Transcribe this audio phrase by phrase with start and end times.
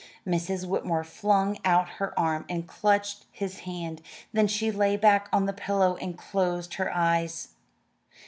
[0.25, 0.67] Mrs.
[0.67, 4.01] Whitmore flung out her arm and clutched his hand;
[4.33, 7.49] then she lay back on the pillow and closed her eyes.